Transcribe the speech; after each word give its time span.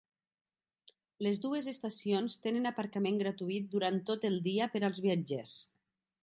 Les 1.25 1.41
dues 1.43 1.67
estacions 1.71 2.37
tenen 2.45 2.65
aparcament 2.71 3.21
gratuït 3.23 3.69
durant 3.77 4.01
tot 4.09 4.27
el 4.31 4.41
dia 4.49 4.71
per 4.75 4.83
als 4.89 5.05
viatgers. 5.09 5.55